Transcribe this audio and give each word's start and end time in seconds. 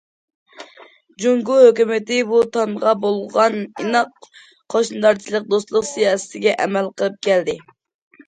جۇڭگو 1.23 1.57
ھۆكۈمىتى 1.63 2.15
بۇتانغا 2.29 2.93
بولغان 3.03 3.59
ئىناق 3.83 4.27
قوشنىدارچىلىق، 4.75 5.45
دوستلۇق 5.53 5.85
سىياسىتىگە 5.91 6.57
ئەمەل 6.65 6.91
قىلىپ 7.03 7.21
كەلدى. 7.29 7.57